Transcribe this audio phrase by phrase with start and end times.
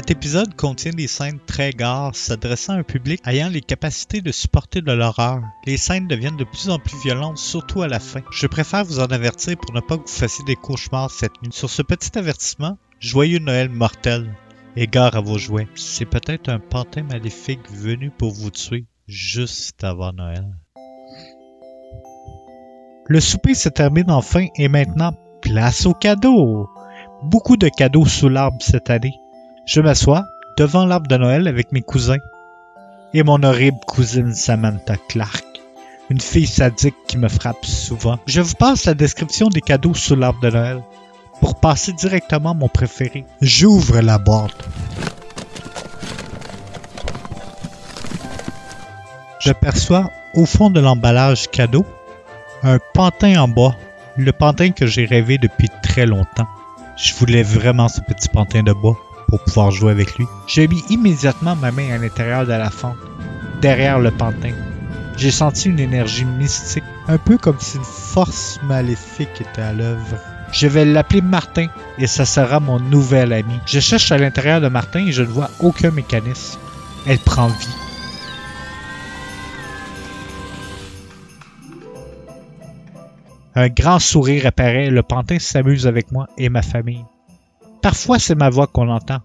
[0.00, 4.32] Cet épisode contient des scènes très gares s'adressant à un public ayant les capacités de
[4.32, 5.42] supporter de l'horreur.
[5.66, 8.22] Les scènes deviennent de plus en plus violentes, surtout à la fin.
[8.32, 11.52] Je préfère vous en avertir pour ne pas que vous fassiez des cauchemars cette nuit.
[11.52, 14.34] Sur ce petit avertissement, joyeux Noël mortel
[14.74, 15.68] et gare à vos jouets.
[15.74, 20.46] C'est peut-être un pantin maléfique venu pour vous tuer juste avant Noël.
[23.06, 26.70] Le souper se termine enfin et maintenant, place aux cadeaux.
[27.22, 29.12] Beaucoup de cadeaux sous l'arbre cette année.
[29.66, 32.18] Je m'assois devant l'arbre de Noël avec mes cousins
[33.14, 35.44] et mon horrible cousine Samantha Clark,
[36.10, 38.18] une fille sadique qui me frappe souvent.
[38.26, 40.82] Je vous passe la description des cadeaux sous l'arbre de Noël
[41.40, 43.24] pour passer directement à mon préféré.
[43.40, 44.68] J'ouvre la boîte.
[49.40, 51.86] Je perçois au fond de l'emballage cadeau
[52.62, 53.74] un pantin en bois,
[54.16, 56.48] le pantin que j'ai rêvé depuis très longtemps.
[56.96, 58.98] Je voulais vraiment ce petit pantin de bois
[59.30, 60.26] pour pouvoir jouer avec lui.
[60.46, 62.98] J'ai mis immédiatement ma main à l'intérieur de la fente,
[63.62, 64.52] derrière le pantin.
[65.16, 70.18] J'ai senti une énergie mystique, un peu comme si une force maléfique était à l'œuvre.
[70.52, 73.54] Je vais l'appeler Martin et ça sera mon nouvel ami.
[73.66, 76.58] Je cherche à l'intérieur de Martin et je ne vois aucun mécanisme.
[77.06, 77.68] Elle prend vie.
[83.54, 87.04] Un grand sourire apparaît, le pantin s'amuse avec moi et ma famille.
[87.82, 89.20] Parfois c'est ma voix qu'on entend.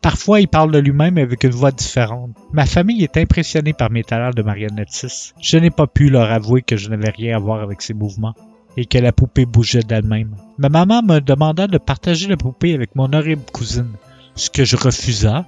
[0.00, 2.30] Parfois il parle de lui-même avec une voix différente.
[2.52, 5.34] Ma famille est impressionnée par mes talents de marionnettiste.
[5.40, 8.34] Je n'ai pas pu leur avouer que je n'avais rien à voir avec ses mouvements
[8.76, 10.36] et que la poupée bougeait d'elle-même.
[10.56, 13.90] Ma maman me demanda de partager la poupée avec mon horrible cousine,
[14.36, 15.46] ce que je refusa.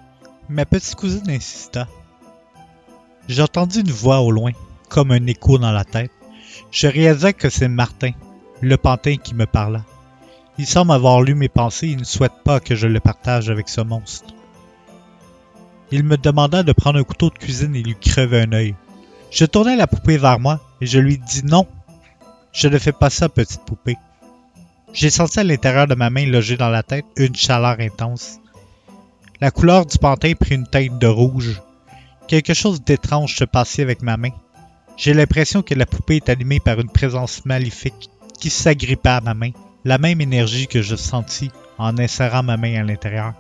[0.48, 1.86] Ma petite cousine insista.
[3.28, 4.50] J'ai entendu une voix au loin,
[4.88, 6.10] comme un écho dans la tête.
[6.72, 8.10] Je réalisais que c'est Martin,
[8.60, 9.84] le pantin qui me parla.
[10.60, 13.70] Il semble avoir lu mes pensées et ne souhaite pas que je le partage avec
[13.70, 14.34] ce monstre.
[15.90, 18.74] Il me demanda de prendre un couteau de cuisine et lui crever un œil.
[19.30, 21.66] Je tournai la poupée vers moi et je lui dis non.
[22.52, 23.96] Je ne fais pas ça, petite poupée.
[24.92, 28.38] J'ai senti à l'intérieur de ma main logée dans la tête une chaleur intense.
[29.40, 31.62] La couleur du pantin prit une teinte de rouge.
[32.28, 34.32] Quelque chose d'étrange se passait avec ma main.
[34.98, 39.32] J'ai l'impression que la poupée est animée par une présence maléfique qui s'agrippa à ma
[39.32, 39.52] main,
[39.84, 43.32] la même énergie que je sentis en insérant ma main à l'intérieur,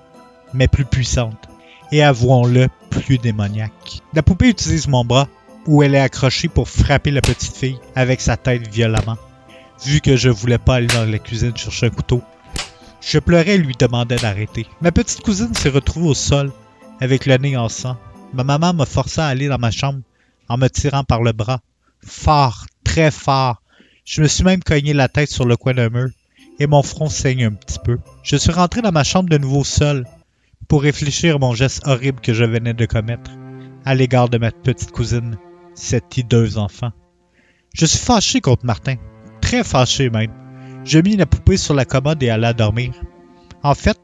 [0.54, 1.48] mais plus puissante,
[1.92, 4.00] et avouons-le, plus démoniaque.
[4.14, 5.28] La poupée utilise mon bras,
[5.66, 9.18] où elle est accrochée pour frapper la petite fille avec sa tête violemment.
[9.84, 12.22] Vu que je voulais pas aller dans la cuisine chercher un couteau,
[13.00, 14.66] je pleurais et lui demandais d'arrêter.
[14.80, 16.52] Ma petite cousine s'est retrouvée au sol,
[17.00, 17.96] avec le nez en sang.
[18.32, 20.00] Ma maman m'a forcé à aller dans ma chambre
[20.48, 21.60] en me tirant par le bras.
[22.04, 23.62] Fort, très fort.
[24.04, 26.10] Je me suis même cogné la tête sur le coin d'un mur
[26.60, 27.98] et mon front saigne un petit peu.
[28.22, 30.06] Je suis rentré dans ma chambre de nouveau seul
[30.68, 33.30] pour réfléchir à mon geste horrible que je venais de commettre
[33.84, 35.38] à l'égard de ma petite cousine,
[35.74, 36.92] cette hideuse enfant.
[37.74, 38.96] Je suis fâché contre Martin,
[39.40, 40.32] très fâché même.
[40.84, 42.92] Je mis la poupée sur la commode et alla dormir.
[43.62, 43.98] En fait,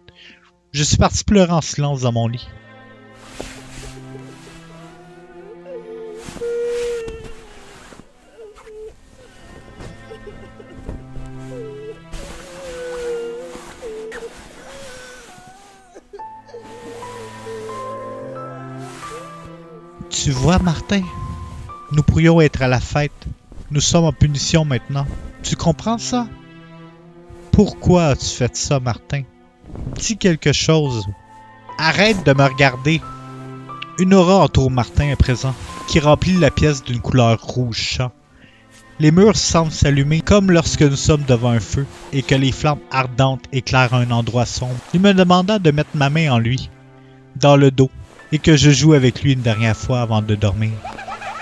[0.73, 2.49] je suis parti pleurer en silence dans mon lit.
[20.27, 21.03] Tu vois, Martin,
[21.93, 23.13] nous pourrions être à la fête.
[23.71, 25.07] Nous sommes en punition maintenant.
[25.45, 26.27] Tu comprends ça?
[27.53, 29.23] Pourquoi as-tu fait ça, Martin?
[29.95, 31.07] Dis quelque chose.
[31.79, 33.01] Arrête de me regarder.
[34.01, 35.55] Une aura entoure Martin à présent,
[35.87, 38.01] qui remplit la pièce d'une couleur rouge.
[38.99, 42.81] Les murs semblent s'allumer comme lorsque nous sommes devant un feu et que les flammes
[42.91, 44.75] ardentes éclairent un endroit sombre.
[44.93, 46.69] Il me demanda de mettre ma main en lui,
[47.37, 47.93] dans le dos,
[48.33, 50.73] et que je joue avec lui une dernière fois avant de dormir.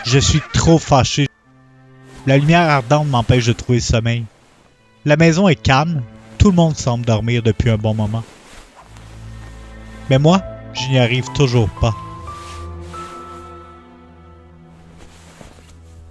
[0.05, 1.29] Je suis trop fâché.
[2.27, 4.25] La lumière ardente m'empêche de trouver le sommeil.
[5.05, 6.03] La maison est calme,
[6.39, 8.25] tout le monde semble dormir depuis un bon moment.
[10.11, 10.43] Mais moi,
[10.75, 11.95] je n'y arrive toujours pas.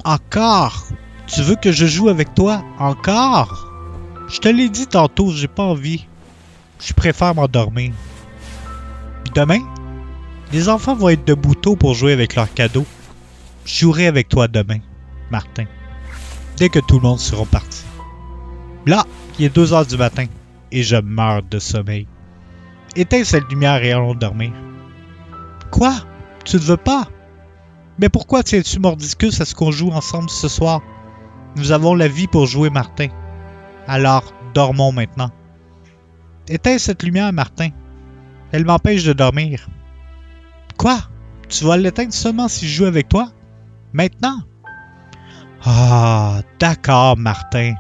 [0.04, 0.86] Encore?
[1.28, 3.70] Tu veux que je joue avec toi Encore?
[4.28, 6.08] Je te l'ai dit tantôt, j'ai pas envie.
[6.80, 7.94] Je préfère m'endormir.
[9.34, 9.62] Demain,
[10.54, 12.86] les enfants vont être debout tôt pour jouer avec leurs cadeaux.
[13.66, 14.80] Je jouerai avec toi demain,
[15.32, 15.66] Martin.
[16.58, 17.84] Dès que tout le monde sera parti.
[18.86, 19.04] Là,
[19.40, 20.26] il est 2 heures du matin
[20.72, 22.08] et je meurs de sommeil.
[22.96, 24.52] Éteins cette lumière et allons dormir.
[25.72, 25.96] Quoi?
[26.46, 27.08] Tu ne veux pas?
[27.98, 30.82] Mais pourquoi tiens-tu mordicus à ce qu'on joue ensemble ce soir?
[31.56, 33.08] Nous avons la vie pour jouer, Martin.
[33.88, 35.32] Alors, dormons maintenant.
[36.48, 37.70] Éteins cette lumière, Martin.
[38.52, 39.68] Elle m'empêche de dormir.
[40.78, 41.00] Quoi?
[41.50, 43.32] Tu vas l'éteindre seulement si je joue avec toi?
[43.94, 44.40] Maintenant?
[45.64, 47.76] Ah, d'accord, Martin.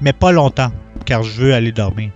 [0.00, 0.72] Mais pas longtemps,
[1.04, 2.10] car je veux aller dormir.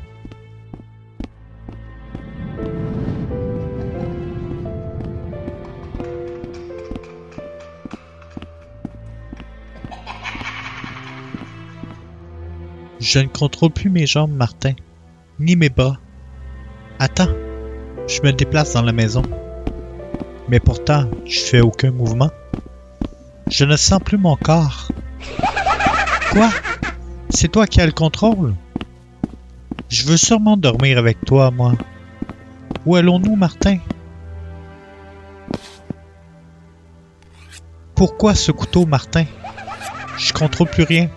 [13.01, 14.75] Je ne contrôle plus mes jambes, Martin,
[15.39, 15.99] ni mes bras.
[16.99, 17.29] Attends,
[18.09, 19.23] je me déplace dans la maison.
[20.49, 22.31] Mais pourtant, je fais aucun mouvement.
[23.51, 24.89] Je ne sens plus mon corps.
[26.33, 26.51] Quoi?
[27.31, 28.55] C'est toi qui as le contrôle?
[29.89, 31.75] Je veux sûrement dormir avec toi, moi.
[32.87, 33.79] Où allons-nous, Martin?
[37.95, 39.25] Pourquoi ce couteau, Martin?
[40.19, 41.11] Je contrôle plus rien.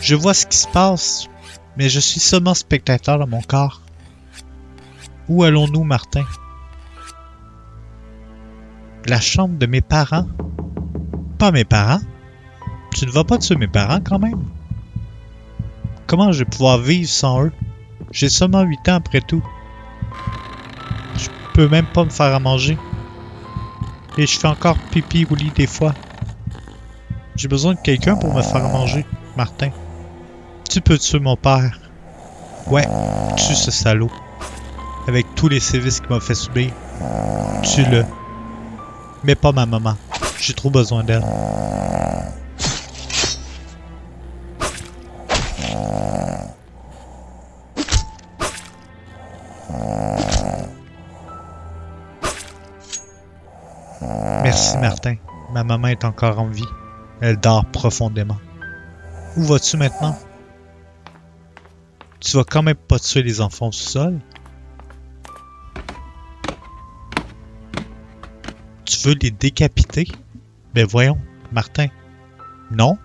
[0.00, 1.28] Je vois ce qui se passe,
[1.76, 3.80] mais je suis seulement spectateur dans mon corps.
[5.28, 6.24] Où allons-nous, Martin?
[9.06, 10.26] La chambre de mes parents?
[11.38, 12.00] Pas mes parents?
[12.94, 14.44] Tu ne vas pas tuer mes parents quand même?
[16.06, 17.52] Comment je vais pouvoir vivre sans eux?
[18.12, 19.42] J'ai seulement 8 ans après tout.
[21.16, 22.78] Je peux même pas me faire à manger.
[24.18, 25.94] Et je fais encore pipi au lit des fois.
[27.34, 29.04] J'ai besoin de quelqu'un pour me faire à manger,
[29.36, 29.70] Martin.
[30.70, 31.80] Tu peux tuer mon père.
[32.68, 32.86] Ouais,
[33.36, 34.10] tue ce salaud.
[35.08, 36.70] Avec tous les services qu'il m'a fait subir.
[37.64, 38.04] Tue-le.
[39.24, 39.96] Mais pas ma maman.
[40.38, 41.22] J'ai trop besoin d'elle.
[54.42, 55.16] Merci Martin.
[55.52, 56.66] Ma maman est encore en vie.
[57.20, 58.38] Elle dort profondément.
[59.36, 60.18] Où vas-tu maintenant?
[62.18, 64.18] Tu vas quand même pas tuer les enfants au sol?
[69.04, 70.06] Les décapiter?
[70.74, 71.18] Ben voyons,
[71.50, 71.88] Martin.
[72.70, 72.98] Non?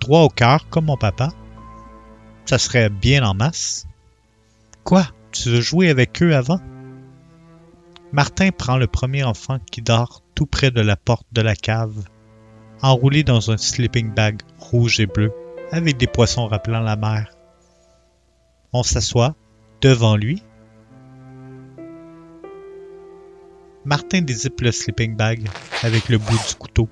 [0.00, 1.28] Droit au cœur, comme mon papa.
[2.46, 3.86] Ça serait bien en masse.
[4.84, 5.06] Quoi?
[5.30, 6.60] Tu veux jouer avec eux avant?
[8.10, 12.04] Martin prend le premier enfant qui dort tout près de la porte de la cave,
[12.80, 15.30] enroulé dans un sleeping bag rouge et bleu,
[15.72, 17.36] avec des poissons rappelant la mer.
[18.72, 19.36] On s'assoit
[19.82, 20.42] devant lui.
[23.88, 25.48] Martin dézippe le sleeping bag
[25.82, 26.90] avec le bout du couteau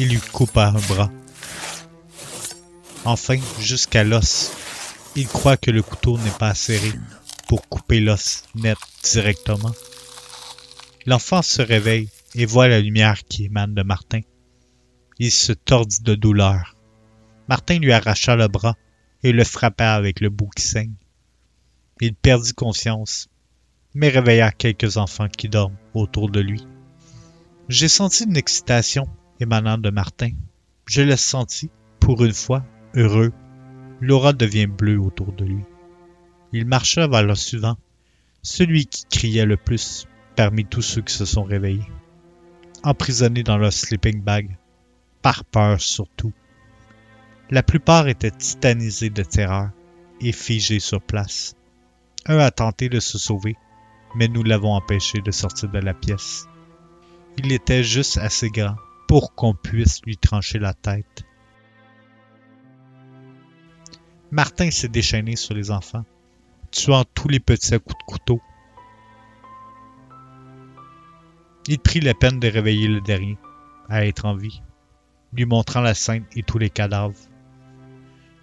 [0.00, 1.12] et lui coupa un bras.
[3.04, 4.50] Enfin, jusqu'à l'os,
[5.14, 6.90] il croit que le couteau n'est pas serré
[7.46, 9.70] pour couper l'os net directement.
[11.06, 14.22] L'enfant se réveille et voit la lumière qui émane de Martin.
[15.20, 16.74] Il se tordit de douleur.
[17.46, 18.74] Martin lui arracha le bras
[19.22, 20.94] et le frappa avec le bout qui saigne.
[22.00, 23.28] Il perdit conscience,
[23.98, 26.64] mais réveilla quelques enfants qui dorment autour de lui.
[27.68, 29.08] J'ai senti une excitation
[29.40, 30.30] émanant de Martin.
[30.86, 31.68] Je l'ai senti,
[31.98, 32.64] pour une fois,
[32.94, 33.32] heureux.
[34.00, 35.64] L'aura devient bleue autour de lui.
[36.52, 37.76] Il marcha vers le suivant,
[38.40, 41.90] celui qui criait le plus parmi tous ceux qui se sont réveillés,
[42.84, 44.56] emprisonnés dans leur sleeping bag,
[45.22, 46.32] par peur surtout.
[47.50, 49.70] La plupart étaient titanisés de terreur
[50.20, 51.56] et figés sur place.
[52.26, 53.56] Un a tenté de se sauver,
[54.14, 56.48] mais nous l'avons empêché de sortir de la pièce.
[57.36, 61.24] Il était juste assez grand pour qu'on puisse lui trancher la tête.
[64.30, 66.04] Martin s'est déchaîné sur les enfants,
[66.70, 68.40] tuant tous les petits à coups de couteau.
[71.66, 73.38] Il prit la peine de réveiller le dernier,
[73.88, 74.62] à être en vie,
[75.32, 77.14] lui montrant la scène et tous les cadavres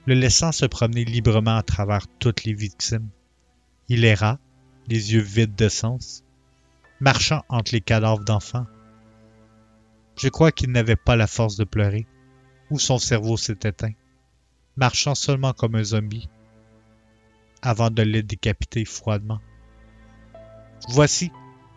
[0.06, 3.10] le laissant se promener librement à travers toutes les victimes.
[3.90, 4.40] Il erra,
[4.88, 6.24] les yeux vides de sens,
[7.00, 8.68] marchant entre les cadavres d'enfants.
[10.18, 12.08] Je crois qu'il n'avait pas la force de pleurer,
[12.70, 13.94] ou son cerveau s'est éteint,
[14.76, 16.30] marchant seulement comme un zombie,
[17.62, 19.42] avant de les décapiter froidement.
[20.90, 21.32] Voici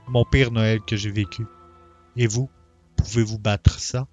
[0.06, 1.46] mon pire Noël que j'ai vécu.
[2.16, 2.50] Et vous,
[2.96, 4.06] pouvez-vous battre ça?